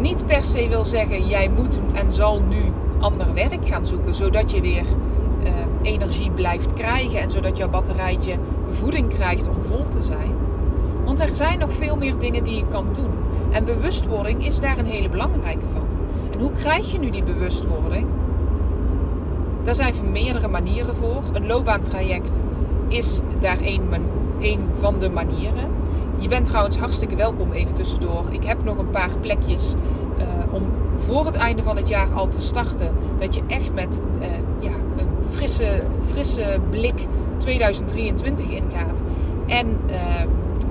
niet 0.00 0.26
per 0.26 0.44
se 0.44 0.68
wil 0.68 0.84
zeggen: 0.84 1.26
jij 1.26 1.48
moet 1.48 1.80
en 1.92 2.10
zal 2.10 2.40
nu 2.40 2.62
ander 3.00 3.34
werk 3.34 3.66
gaan 3.66 3.86
zoeken, 3.86 4.14
zodat 4.14 4.50
je 4.50 4.60
weer 4.60 4.84
uh, 5.44 5.50
energie 5.82 6.30
blijft 6.30 6.72
krijgen 6.72 7.20
en 7.20 7.30
zodat 7.30 7.56
jouw 7.56 7.68
batterijtje 7.68 8.34
voeding 8.66 9.08
krijgt 9.08 9.48
om 9.48 9.62
vol 9.62 9.88
te 9.88 10.02
zijn. 10.02 10.32
Want 11.04 11.20
er 11.20 11.34
zijn 11.36 11.58
nog 11.58 11.72
veel 11.72 11.96
meer 11.96 12.18
dingen 12.18 12.44
die 12.44 12.56
je 12.56 12.66
kan 12.68 12.86
doen. 12.92 13.10
En 13.50 13.64
bewustwording 13.64 14.46
is 14.46 14.60
daar 14.60 14.78
een 14.78 14.86
hele 14.86 15.08
belangrijke 15.08 15.66
van. 15.72 15.86
En 16.32 16.38
hoe 16.38 16.52
krijg 16.52 16.92
je 16.92 16.98
nu 16.98 17.10
die 17.10 17.22
bewustwording? 17.22 18.06
Daar 19.62 19.74
zijn 19.74 19.94
meerdere 20.12 20.48
manieren 20.48 20.96
voor. 20.96 21.22
Een 21.32 21.46
loopbaantraject 21.46 22.42
is 22.88 23.20
daar 23.40 23.58
een 23.60 24.62
van 24.80 24.98
de 24.98 25.10
manieren. 25.10 25.73
Je 26.18 26.28
bent 26.28 26.46
trouwens 26.46 26.76
hartstikke 26.76 27.16
welkom 27.16 27.52
even 27.52 27.74
tussendoor. 27.74 28.24
Ik 28.30 28.44
heb 28.44 28.64
nog 28.64 28.78
een 28.78 28.90
paar 28.90 29.18
plekjes 29.20 29.74
uh, 30.18 30.24
om 30.50 30.62
voor 30.96 31.26
het 31.26 31.34
einde 31.34 31.62
van 31.62 31.76
het 31.76 31.88
jaar 31.88 32.12
al 32.14 32.28
te 32.28 32.40
starten. 32.40 32.92
Dat 33.18 33.34
je 33.34 33.42
echt 33.46 33.74
met 33.74 34.00
uh, 34.20 34.26
ja, 34.60 34.72
een 34.96 35.24
frisse, 35.28 35.82
frisse 36.06 36.60
blik 36.70 37.06
2023 37.36 38.48
ingaat. 38.48 39.02
En 39.46 39.80
uh, 39.90 39.96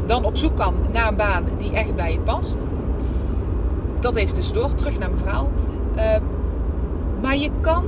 dan 0.05 0.25
op 0.25 0.37
zoek 0.37 0.57
kan 0.57 0.75
naar 0.91 1.07
een 1.07 1.15
baan 1.15 1.43
die 1.57 1.71
echt 1.71 1.95
bij 1.95 2.11
je 2.11 2.19
past. 2.19 2.67
Dat 3.99 4.15
even 4.15 4.35
tussendoor, 4.35 4.75
terug 4.75 4.99
naar 4.99 5.09
mijn 5.09 5.21
verhaal. 5.21 5.49
maar 7.21 7.37
je 7.37 7.49
kan 7.61 7.85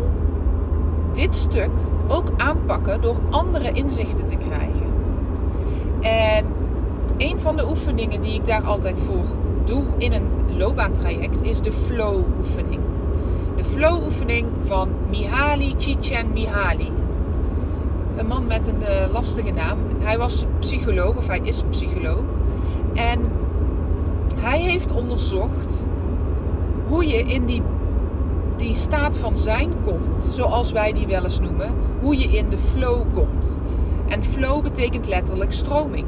dit 1.13 1.33
stuk 1.33 1.69
ook 2.07 2.31
aanpakken 2.37 3.01
door 3.01 3.15
andere 3.29 3.71
inzichten 3.71 4.25
te 4.25 4.35
krijgen. 4.35 4.93
En 6.01 6.45
een 7.17 7.39
van 7.39 7.55
de 7.55 7.67
oefeningen 7.69 8.21
die 8.21 8.33
ik 8.33 8.45
daar 8.45 8.63
altijd 8.63 8.99
voor 8.99 9.25
doe 9.63 9.83
in 9.97 10.11
een 10.11 10.57
loopbaantraject 10.57 11.41
is 11.41 11.61
de 11.61 11.71
flow-oefening. 11.71 12.81
De 13.57 13.63
flow-oefening 13.63 14.47
van 14.61 14.89
Mihaly 15.09 15.73
Csikszentmihalyi. 15.77 16.91
Een 18.15 18.27
man 18.27 18.47
met 18.47 18.67
een 18.67 18.81
uh, 18.81 19.11
lastige 19.11 19.51
naam. 19.51 19.77
Hij 20.03 20.17
was 20.17 20.45
psycholoog, 20.59 21.17
of 21.17 21.27
hij 21.27 21.39
is 21.43 21.63
psycholoog. 21.69 22.23
En 22.93 23.31
hij 24.35 24.59
heeft 24.59 24.95
onderzocht 24.95 25.85
hoe 26.87 27.07
je 27.07 27.23
in 27.23 27.45
die, 27.45 27.61
die 28.57 28.75
staat 28.75 29.17
van 29.17 29.37
zijn 29.37 29.71
komt, 29.83 30.23
zoals 30.23 30.71
wij 30.71 30.93
die 30.93 31.07
wel 31.07 31.23
eens 31.23 31.39
noemen, 31.39 31.73
hoe 32.01 32.17
je 32.19 32.37
in 32.37 32.49
de 32.49 32.57
flow 32.57 33.03
komt. 33.13 33.57
En 34.07 34.23
flow 34.23 34.63
betekent 34.63 35.07
letterlijk 35.07 35.51
stroming. 35.51 36.05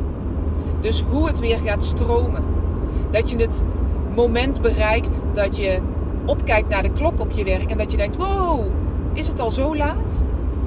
Dus 0.82 1.04
hoe 1.10 1.28
het 1.28 1.40
weer 1.40 1.60
gaat 1.60 1.84
stromen. 1.84 2.44
Dat 3.12 3.30
je 3.30 3.38
het 3.38 3.64
moment 4.16 4.62
bereikt 4.62 5.24
dat 5.34 5.58
je 5.58 5.80
opkijkt 6.26 6.70
naar 6.70 6.84
de 6.84 6.92
klok 6.92 7.20
op 7.20 7.32
je 7.32 7.44
werk 7.44 7.72
en 7.72 7.78
dat 7.78 7.92
je 7.92 7.98
denkt: 7.98 8.16
wow, 8.16 8.66
is 9.14 9.28
het 9.28 9.40
al 9.40 9.52
zo 9.52 9.76
laat? 9.76 10.26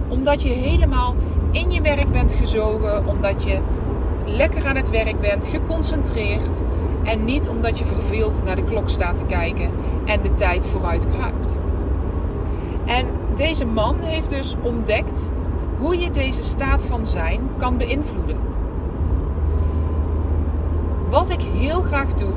Omdat 0.08 0.42
je 0.42 0.48
helemaal 0.48 1.14
in 1.50 1.70
je 1.70 1.80
werk 1.80 2.12
bent 2.12 2.34
gezogen, 2.34 3.06
omdat 3.06 3.42
je 3.42 3.58
lekker 4.24 4.66
aan 4.66 4.76
het 4.76 4.90
werk 4.90 5.20
bent, 5.20 5.46
geconcentreerd 5.46 6.60
en 7.04 7.24
niet 7.24 7.48
omdat 7.48 7.78
je 7.78 7.84
verveeld 7.84 8.44
naar 8.44 8.56
de 8.56 8.64
klok 8.64 8.88
staat 8.88 9.16
te 9.16 9.24
kijken 9.24 9.70
en 10.04 10.22
de 10.22 10.34
tijd 10.34 10.66
vooruit 10.66 11.06
kruipt. 11.06 11.58
En 12.86 13.06
deze 13.34 13.66
man 13.66 13.96
heeft 14.00 14.30
dus 14.30 14.54
ontdekt 14.62 15.30
hoe 15.78 15.98
je 15.98 16.10
deze 16.10 16.42
staat 16.42 16.84
van 16.84 17.04
zijn 17.04 17.40
kan 17.56 17.76
beïnvloeden. 17.78 18.49
Wat 21.10 21.30
ik 21.30 21.42
heel 21.42 21.82
graag 21.82 22.14
doe, 22.14 22.32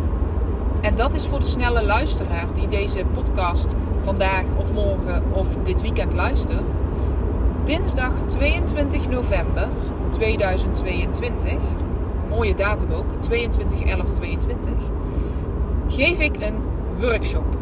en 0.81 0.95
dat 0.95 1.13
is 1.13 1.27
voor 1.27 1.39
de 1.39 1.45
snelle 1.45 1.83
luisteraar 1.83 2.47
die 2.53 2.67
deze 2.67 3.05
podcast 3.13 3.75
vandaag 4.01 4.43
of 4.57 4.73
morgen 4.73 5.23
of 5.33 5.47
dit 5.63 5.81
weekend 5.81 6.13
luistert. 6.13 6.81
Dinsdag 7.63 8.11
22 8.27 9.09
november 9.09 9.67
2022, 10.09 11.53
mooie 12.29 12.55
datum 12.55 12.91
ook, 12.91 13.05
22 13.19 13.83
11 13.83 14.11
22, 14.11 14.73
geef 15.87 16.19
ik 16.19 16.41
een 16.41 16.55
workshop. 16.99 17.57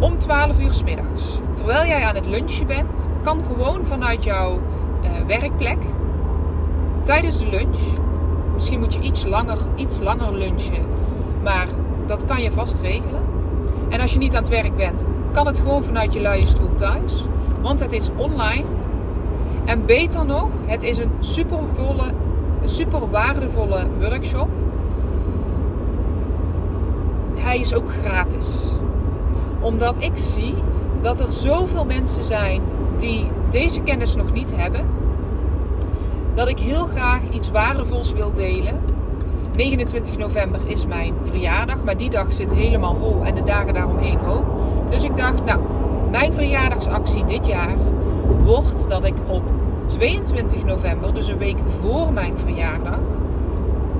Om 0.00 0.18
12 0.18 0.60
uur 0.60 0.72
s 0.72 0.84
middags. 0.84 1.38
Terwijl 1.54 1.86
jij 1.86 2.04
aan 2.04 2.14
het 2.14 2.26
lunchen 2.26 2.66
bent, 2.66 3.08
kan 3.22 3.44
gewoon 3.44 3.86
vanuit 3.86 4.24
jouw 4.24 4.52
uh, 4.52 5.10
werkplek 5.26 5.78
tijdens 7.02 7.38
de 7.38 7.46
lunch 7.46 8.06
Misschien 8.58 8.80
moet 8.80 8.94
je 8.94 9.00
iets 9.00 9.24
langer, 9.24 9.58
iets 9.74 10.00
langer 10.00 10.34
lunchen. 10.34 10.84
Maar 11.42 11.68
dat 12.06 12.24
kan 12.24 12.42
je 12.42 12.50
vast 12.50 12.78
regelen. 12.80 13.22
En 13.88 14.00
als 14.00 14.12
je 14.12 14.18
niet 14.18 14.34
aan 14.34 14.42
het 14.42 14.50
werk 14.50 14.76
bent, 14.76 15.04
kan 15.32 15.46
het 15.46 15.58
gewoon 15.58 15.84
vanuit 15.84 16.14
je 16.14 16.20
luie 16.20 16.46
stoel 16.46 16.74
thuis. 16.74 17.24
Want 17.62 17.80
het 17.80 17.92
is 17.92 18.08
online. 18.16 18.64
En 19.64 19.86
beter 19.86 20.24
nog, 20.24 20.48
het 20.66 20.82
is 20.82 20.98
een 20.98 21.10
supervolle, 21.20 22.12
super 22.64 23.10
waardevolle 23.10 23.86
workshop. 24.00 24.48
Hij 27.36 27.58
is 27.58 27.74
ook 27.74 27.90
gratis. 27.92 28.60
Omdat 29.60 30.02
ik 30.02 30.16
zie 30.16 30.54
dat 31.00 31.20
er 31.20 31.32
zoveel 31.32 31.84
mensen 31.84 32.24
zijn 32.24 32.62
die 32.96 33.30
deze 33.50 33.80
kennis 33.80 34.16
nog 34.16 34.32
niet 34.32 34.56
hebben 34.56 34.97
dat 36.38 36.48
ik 36.48 36.58
heel 36.58 36.86
graag 36.86 37.20
iets 37.30 37.50
waardevols 37.50 38.12
wil 38.12 38.32
delen. 38.32 38.80
29 39.56 40.16
november 40.16 40.60
is 40.66 40.86
mijn 40.86 41.14
verjaardag, 41.24 41.84
maar 41.84 41.96
die 41.96 42.10
dag 42.10 42.32
zit 42.32 42.54
helemaal 42.54 42.94
vol 42.94 43.24
en 43.24 43.34
de 43.34 43.42
dagen 43.42 43.74
daaromheen 43.74 44.20
ook. 44.20 44.44
Dus 44.90 45.02
ik 45.02 45.16
dacht, 45.16 45.44
nou, 45.44 45.60
mijn 46.10 46.32
verjaardagsactie 46.32 47.24
dit 47.24 47.46
jaar 47.46 47.76
wordt 48.42 48.88
dat 48.88 49.04
ik 49.04 49.14
op 49.26 49.42
22 49.86 50.64
november, 50.64 51.14
dus 51.14 51.28
een 51.28 51.38
week 51.38 51.58
voor 51.66 52.12
mijn 52.12 52.38
verjaardag, 52.38 52.98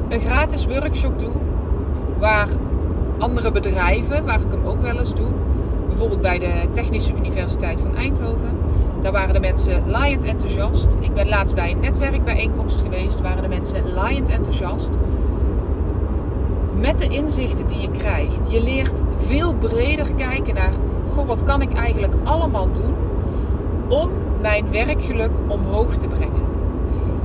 een 0.09 0.21
gratis 0.21 0.66
workshop 0.66 1.18
doe. 1.18 1.35
Waar 2.18 2.49
andere 3.18 3.52
bedrijven, 3.52 4.25
waar 4.25 4.40
ik 4.40 4.50
hem 4.50 4.66
ook 4.66 4.83
wel 4.83 4.99
eens 4.99 5.14
doe, 5.14 5.33
bijvoorbeeld 5.88 6.21
bij 6.21 6.38
de 6.38 6.52
Technische 6.71 7.14
Universiteit 7.14 7.80
van 7.80 7.97
Eindhoven, 7.97 8.59
daar 9.00 9.12
waren 9.12 9.35
de 9.35 9.40
mensen 9.40 9.90
laaiend 9.90 10.25
enthousiast. 10.25 10.97
Ik 11.00 11.14
ben 11.14 11.28
laatst 11.28 11.55
bij 11.55 11.71
een 11.71 11.81
netwerkbijeenkomst 11.81 12.81
geweest. 12.81 13.21
Waren 13.21 13.43
de 13.43 13.49
mensen 13.49 13.93
laaiend 13.93 14.28
enthousiast. 14.28 14.90
Met 16.78 16.99
de 16.99 17.09
inzichten 17.09 17.67
die 17.67 17.81
je 17.81 17.90
krijgt. 17.90 18.50
Je 18.50 18.62
leert 18.62 19.02
veel 19.17 19.55
breder 19.55 20.14
kijken 20.14 20.55
naar... 20.55 20.73
Goh, 21.09 21.26
wat 21.26 21.45
kan 21.45 21.62
ik 21.62 21.73
eigenlijk 21.73 22.14
allemaal 22.25 22.73
doen 22.73 22.95
om 23.88 24.11
mijn 24.40 24.71
werkgeluk 24.71 25.33
omhoog 25.49 25.97
te 25.97 26.07
brengen? 26.07 26.47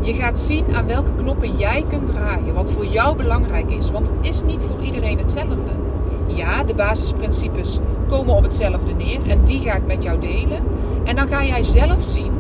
Je 0.02 0.14
gaat 0.14 0.40
zien 0.40 0.76
aan 0.76 0.88
welke 0.88 1.16
knoppen 1.16 1.58
jij 1.58 1.86
kunt 1.90 2.06
draaien. 2.06 2.54
Wat 2.54 2.72
voor 2.72 2.86
jou 2.86 3.16
belangrijk 3.16 3.72
is. 3.72 3.92
Want 3.92 4.10
het 4.10 4.20
is 4.22 4.44
niet 4.44 4.64
voor 4.64 4.80
iedereen 4.80 5.18
hetzelfde. 5.18 5.83
Ja, 6.28 6.64
de 6.64 6.74
basisprincipes 6.74 7.80
komen 8.08 8.36
op 8.36 8.44
hetzelfde 8.44 8.94
neer. 8.94 9.20
En 9.28 9.44
die 9.44 9.60
ga 9.60 9.74
ik 9.74 9.86
met 9.86 10.04
jou 10.04 10.20
delen. 10.20 10.60
En 11.04 11.16
dan 11.16 11.28
ga 11.28 11.44
jij 11.44 11.64
zelf 11.64 12.04
zien 12.04 12.32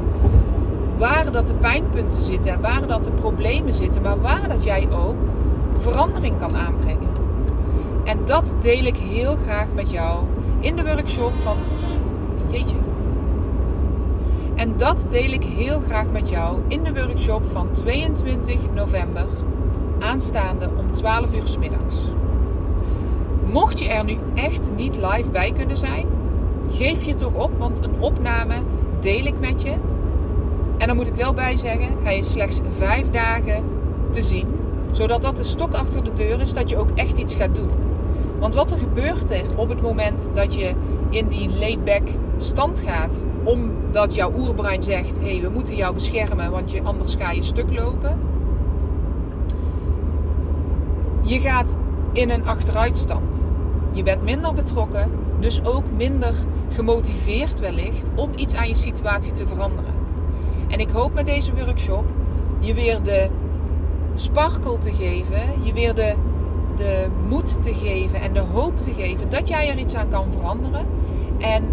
waar 0.97 1.31
dat 1.31 1.47
de 1.47 1.55
pijnpunten 1.55 2.21
zitten 2.21 2.51
en 2.51 2.61
waar 2.61 2.87
dat 2.87 3.03
de 3.03 3.11
problemen 3.11 3.73
zitten, 3.73 4.01
maar 4.01 4.21
waar 4.21 4.47
dat 4.47 4.63
jij 4.63 4.87
ook 4.91 5.17
verandering 5.77 6.39
kan 6.39 6.55
aanbrengen. 6.55 7.09
En 8.03 8.19
dat 8.25 8.55
deel 8.59 8.83
ik 8.83 8.97
heel 8.97 9.35
graag 9.35 9.73
met 9.73 9.91
jou 9.91 10.23
in 10.59 10.75
de 10.75 10.83
workshop 10.83 11.35
van. 11.35 11.57
Jeetje. 12.49 12.75
En 14.55 14.77
dat 14.77 15.07
deel 15.09 15.31
ik 15.31 15.43
heel 15.43 15.81
graag 15.81 16.11
met 16.11 16.29
jou 16.29 16.59
in 16.67 16.83
de 16.83 16.93
workshop 16.93 17.45
van 17.45 17.71
22 17.71 18.55
november, 18.73 19.25
aanstaande 19.99 20.69
om 20.77 20.93
12 20.93 21.35
uur 21.35 21.47
s 21.47 21.57
middags. 21.57 21.95
Mocht 23.53 23.79
je 23.79 23.89
er 23.89 24.03
nu 24.03 24.17
echt 24.33 24.71
niet 24.75 24.95
live 24.95 25.31
bij 25.31 25.51
kunnen 25.51 25.77
zijn, 25.77 26.07
geef 26.69 27.03
je 27.03 27.15
toch 27.15 27.33
op, 27.33 27.51
want 27.57 27.83
een 27.83 27.99
opname 27.99 28.55
deel 28.99 29.25
ik 29.25 29.39
met 29.39 29.61
je. 29.61 29.73
En 30.77 30.87
dan 30.87 30.95
moet 30.95 31.07
ik 31.07 31.15
wel 31.15 31.33
bij 31.33 31.55
zeggen, 31.55 31.89
hij 32.03 32.17
is 32.17 32.31
slechts 32.31 32.59
vijf 32.77 33.09
dagen 33.09 33.63
te 34.09 34.21
zien. 34.21 34.47
Zodat 34.91 35.21
dat 35.21 35.37
de 35.37 35.43
stok 35.43 35.73
achter 35.73 36.03
de 36.03 36.13
deur 36.13 36.41
is 36.41 36.53
dat 36.53 36.69
je 36.69 36.77
ook 36.77 36.89
echt 36.95 37.17
iets 37.17 37.35
gaat 37.35 37.55
doen. 37.55 37.69
Want 38.39 38.53
wat 38.53 38.71
er 38.71 38.77
gebeurt 38.77 39.31
er 39.31 39.45
op 39.55 39.69
het 39.69 39.81
moment 39.81 40.29
dat 40.33 40.55
je 40.55 40.73
in 41.09 41.27
die 41.27 41.49
laid-back 41.59 42.07
stand 42.37 42.83
gaat, 42.85 43.25
omdat 43.43 44.15
jouw 44.15 44.31
oerbrein 44.37 44.83
zegt: 44.83 45.19
hé, 45.19 45.31
hey, 45.31 45.41
we 45.41 45.49
moeten 45.49 45.75
jou 45.75 45.93
beschermen, 45.93 46.51
want 46.51 46.71
je, 46.71 46.81
anders 46.81 47.15
ga 47.15 47.31
je 47.31 47.41
stuk 47.41 47.73
lopen. 47.73 48.19
Je 51.21 51.39
gaat 51.39 51.77
in 52.13 52.29
een 52.29 52.45
achteruitstand. 52.45 53.49
Je 53.93 54.03
bent 54.03 54.23
minder 54.23 54.53
betrokken, 54.53 55.11
dus 55.39 55.65
ook 55.65 55.83
minder 55.97 56.35
gemotiveerd 56.69 57.59
wellicht 57.59 58.09
om 58.15 58.29
iets 58.35 58.53
aan 58.53 58.67
je 58.67 58.75
situatie 58.75 59.31
te 59.31 59.47
veranderen. 59.47 59.93
En 60.67 60.79
ik 60.79 60.89
hoop 60.89 61.13
met 61.13 61.25
deze 61.25 61.53
workshop 61.53 62.05
je 62.59 62.73
weer 62.73 63.03
de 63.03 63.29
sparkle 64.13 64.77
te 64.77 64.93
geven, 64.93 65.41
je 65.61 65.73
weer 65.73 65.93
de, 65.93 66.15
de 66.75 67.07
moed 67.27 67.63
te 67.63 67.73
geven 67.73 68.21
en 68.21 68.33
de 68.33 68.39
hoop 68.39 68.79
te 68.79 68.93
geven 68.93 69.29
dat 69.29 69.47
jij 69.47 69.69
er 69.69 69.77
iets 69.77 69.95
aan 69.95 70.09
kan 70.09 70.31
veranderen. 70.31 70.85
En 71.39 71.63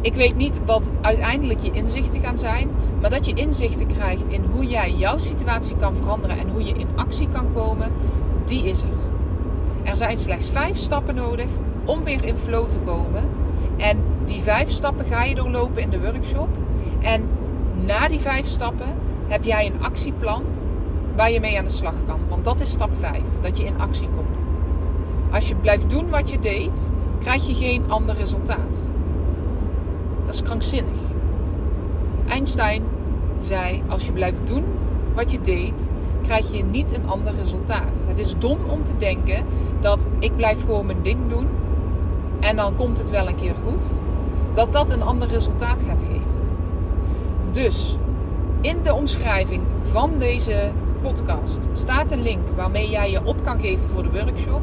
ik 0.00 0.14
weet 0.14 0.36
niet 0.36 0.60
wat 0.66 0.90
uiteindelijk 1.00 1.60
je 1.60 1.70
inzichten 1.70 2.20
gaan 2.20 2.38
zijn, 2.38 2.68
maar 3.00 3.10
dat 3.10 3.26
je 3.26 3.34
inzichten 3.34 3.86
krijgt 3.86 4.28
in 4.28 4.44
hoe 4.52 4.66
jij 4.66 4.92
jouw 4.92 5.18
situatie 5.18 5.76
kan 5.76 5.96
veranderen 5.96 6.38
en 6.38 6.48
hoe 6.48 6.64
je 6.64 6.72
in 6.72 6.88
actie 6.96 7.28
kan 7.28 7.52
komen, 7.52 7.92
die 8.44 8.64
is 8.64 8.82
er. 8.82 9.17
Zijn 9.98 10.18
slechts 10.18 10.50
vijf 10.50 10.76
stappen 10.76 11.14
nodig 11.14 11.46
om 11.84 12.04
weer 12.04 12.24
in 12.24 12.36
flow 12.36 12.68
te 12.68 12.78
komen. 12.78 13.22
En 13.76 14.02
die 14.24 14.40
vijf 14.40 14.70
stappen 14.70 15.04
ga 15.04 15.24
je 15.24 15.34
doorlopen 15.34 15.82
in 15.82 15.90
de 15.90 16.00
workshop. 16.00 16.48
En 17.00 17.28
na 17.86 18.08
die 18.08 18.18
vijf 18.18 18.46
stappen 18.46 18.94
heb 19.26 19.44
jij 19.44 19.66
een 19.66 19.82
actieplan 19.82 20.42
waar 21.16 21.30
je 21.30 21.40
mee 21.40 21.58
aan 21.58 21.64
de 21.64 21.70
slag 21.70 21.94
kan. 22.06 22.20
Want 22.28 22.44
dat 22.44 22.60
is 22.60 22.70
stap 22.70 22.92
5, 22.98 23.20
dat 23.40 23.56
je 23.56 23.64
in 23.64 23.80
actie 23.80 24.08
komt. 24.08 24.46
Als 25.30 25.48
je 25.48 25.54
blijft 25.54 25.90
doen 25.90 26.10
wat 26.10 26.30
je 26.30 26.38
deed, 26.38 26.88
krijg 27.20 27.46
je 27.46 27.54
geen 27.54 27.90
ander 27.90 28.16
resultaat. 28.16 28.88
Dat 30.24 30.34
is 30.34 30.42
krankzinnig. 30.42 30.98
Einstein 32.28 32.82
zei: 33.38 33.82
Als 33.88 34.06
je 34.06 34.12
blijft 34.12 34.46
doen 34.46 34.64
wat 35.18 35.32
je 35.32 35.40
deed, 35.40 35.88
krijg 36.22 36.52
je 36.52 36.64
niet 36.64 36.96
een 36.96 37.08
ander 37.08 37.34
resultaat. 37.34 38.04
Het 38.06 38.18
is 38.18 38.34
dom 38.38 38.58
om 38.68 38.84
te 38.84 38.96
denken 38.96 39.44
dat 39.80 40.08
ik 40.18 40.36
blijf 40.36 40.60
gewoon 40.60 40.86
mijn 40.86 41.02
ding 41.02 41.28
doen 41.28 41.48
en 42.40 42.56
dan 42.56 42.74
komt 42.74 42.98
het 42.98 43.10
wel 43.10 43.28
een 43.28 43.36
keer 43.36 43.54
goed. 43.64 43.86
Dat 44.54 44.72
dat 44.72 44.90
een 44.90 45.02
ander 45.02 45.28
resultaat 45.28 45.82
gaat 45.82 46.02
geven. 46.02 46.36
Dus 47.50 47.96
in 48.60 48.82
de 48.82 48.94
omschrijving 48.94 49.62
van 49.82 50.18
deze 50.18 50.72
podcast 51.02 51.68
staat 51.72 52.12
een 52.12 52.22
link 52.22 52.48
waarmee 52.56 52.90
jij 52.90 53.10
je 53.10 53.24
op 53.24 53.42
kan 53.42 53.60
geven 53.60 53.88
voor 53.88 54.02
de 54.02 54.24
workshop. 54.24 54.62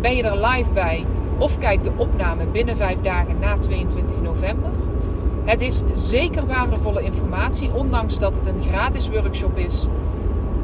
Ben 0.00 0.16
je 0.16 0.22
er 0.22 0.46
live 0.46 0.72
bij 0.72 1.06
of 1.38 1.58
kijk 1.58 1.82
de 1.82 1.92
opname 1.96 2.46
binnen 2.46 2.76
vijf 2.76 3.00
dagen 3.00 3.38
na 3.38 3.58
22 3.58 4.20
november. 4.22 4.70
Het 5.48 5.60
is 5.60 5.82
zeker 5.92 6.46
waardevolle 6.46 7.02
informatie, 7.02 7.74
ondanks 7.74 8.18
dat 8.18 8.34
het 8.34 8.46
een 8.46 8.62
gratis 8.62 9.08
workshop 9.08 9.56
is. 9.56 9.86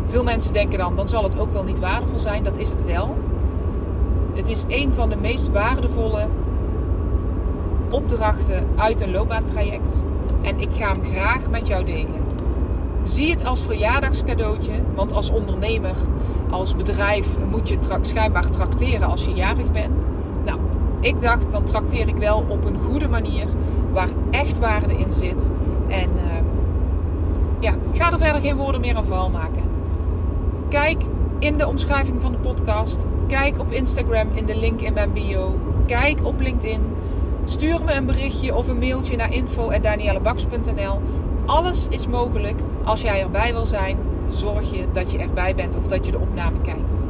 Veel 0.07 0.25
mensen 0.25 0.53
denken 0.53 0.79
dan, 0.79 0.95
dan 0.95 1.09
zal 1.09 1.23
het 1.23 1.39
ook 1.39 1.53
wel 1.53 1.65
niet 1.65 1.79
waardevol 1.79 2.19
zijn. 2.19 2.45
Dat 2.45 2.59
is 2.59 2.69
het 2.69 2.85
wel. 2.85 3.17
Het 4.35 4.49
is 4.49 4.65
een 4.69 4.93
van 4.93 5.09
de 5.09 5.17
meest 5.17 5.51
waardevolle 5.51 6.29
opdrachten 7.91 8.67
uit 8.77 9.01
een 9.01 9.11
loopbaantraject. 9.11 10.03
En 10.43 10.61
ik 10.61 10.69
ga 10.73 10.93
hem 10.93 11.05
graag 11.05 11.51
met 11.51 11.67
jou 11.67 11.85
delen. 11.85 12.25
Zie 13.05 13.31
het 13.31 13.45
als 13.45 13.63
verjaardagscadeautje, 13.63 14.73
want 14.95 15.13
als 15.13 15.31
ondernemer, 15.31 15.97
als 16.51 16.77
bedrijf 16.77 17.27
moet 17.51 17.69
je 17.69 17.79
tra 17.79 17.99
schijnbaar 18.01 18.51
trakteren 18.51 19.09
als 19.09 19.25
je 19.25 19.33
jarig 19.33 19.73
bent. 19.73 20.07
Nou, 20.45 20.59
ik 21.01 21.21
dacht, 21.21 21.53
dan 21.53 21.65
trakteer 21.65 22.09
ik 22.09 22.17
wel 22.17 22.45
op 22.49 22.65
een 22.65 22.79
goede 22.79 23.09
manier 23.09 23.47
waar 23.95 24.09
echt 24.31 24.59
waarde 24.59 24.99
in 24.99 25.13
zit. 25.13 25.51
En 25.89 26.11
uh, 26.17 26.33
ja, 27.61 27.73
ik 27.93 28.03
ga 28.03 28.13
er 28.13 28.19
verder 28.19 28.41
geen 28.41 28.57
woorden 28.57 28.81
meer 28.81 28.97
aan 28.97 29.05
vuil 29.05 29.31
maken. 29.31 29.63
Kijk 30.69 31.03
in 31.39 31.59
de 31.59 31.69
omschrijving 31.69 32.21
van 32.21 32.33
de 32.33 32.39
podcast. 32.39 33.07
Kijk 33.29 33.59
op 33.59 33.71
Instagram 33.71 34.29
in 34.35 34.47
de 34.47 34.57
link 34.57 34.81
in 34.81 34.93
mijn 34.93 35.13
bio. 35.13 35.59
Kijk 35.87 36.25
op 36.25 36.41
LinkedIn. 36.41 36.83
Stuur 37.45 37.85
me 37.85 37.93
een 37.93 38.07
berichtje 38.07 38.55
of 38.55 38.69
een 38.69 38.79
mailtje 38.79 39.17
naar 39.17 39.33
info.daniellebaks.nl. 39.33 41.01
Alles 41.47 41.87
is 41.89 42.07
mogelijk. 42.07 42.61
Als 42.85 43.03
jij 43.03 43.21
erbij 43.21 43.53
wil 43.53 43.67
zijn, 43.67 43.97
zorg 44.29 44.75
je 44.75 44.87
dat 44.93 45.11
je 45.11 45.19
erbij 45.19 45.55
bent 45.55 45.77
of 45.77 45.87
dat 45.87 46.07
je 46.07 46.13
de 46.13 46.19
opname 46.19 46.61
kijkt. 46.61 47.07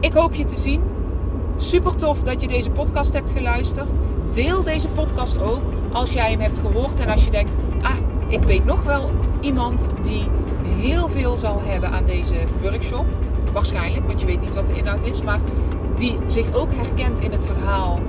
Ik 0.00 0.12
hoop 0.12 0.34
je 0.34 0.44
te 0.44 0.56
zien. 0.56 0.82
Super 1.56 1.96
tof 1.96 2.22
dat 2.22 2.40
je 2.40 2.48
deze 2.48 2.70
podcast 2.70 3.12
hebt 3.12 3.30
geluisterd. 3.30 3.98
Deel 4.32 4.62
deze 4.62 4.88
podcast 4.88 5.42
ook 5.42 5.62
als 5.92 6.12
jij 6.12 6.30
hem 6.30 6.40
hebt 6.40 6.58
gehoord 6.58 7.00
en 7.00 7.08
als 7.08 7.24
je 7.24 7.30
denkt: 7.30 7.52
ah, 7.82 7.96
ik 8.28 8.42
weet 8.42 8.64
nog 8.64 8.82
wel 8.82 9.10
iemand 9.40 9.88
die 10.02 10.24
heel 10.62 11.08
veel 11.08 11.36
zal 11.36 11.60
hebben 11.64 11.90
aan 11.90 12.04
deze 12.04 12.34
workshop. 12.62 13.06
Waarschijnlijk, 13.52 14.06
want 14.06 14.20
je 14.20 14.26
weet 14.26 14.40
niet 14.40 14.54
wat 14.54 14.66
de 14.66 14.76
inhoud 14.76 15.04
is, 15.04 15.22
maar 15.22 15.40
die 15.96 16.18
zich 16.26 16.54
ook 16.54 16.72
herkent 16.72 17.20
in 17.20 17.32
het 17.32 17.44
verhaal 17.44 18.00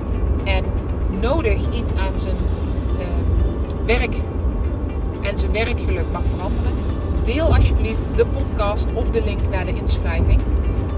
en 0.44 0.64
nodig 1.20 1.74
iets 1.74 1.92
aan 1.92 2.18
zijn 2.18 2.36
uh, 2.98 3.86
werk 3.86 4.14
en 5.20 5.38
zijn 5.38 5.52
werkgeluk 5.52 6.06
mag 6.12 6.22
veranderen. 6.34 6.72
Deel 7.22 7.54
alsjeblieft 7.54 8.08
de 8.16 8.26
podcast 8.26 8.86
of 8.94 9.10
de 9.10 9.24
link 9.24 9.40
naar 9.50 9.64
de 9.64 9.74
inschrijving. 9.74 10.40